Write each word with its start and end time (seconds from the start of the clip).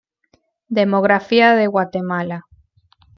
Demografía 0.79 1.53
de 1.55 1.67
Guatemala 1.67 2.47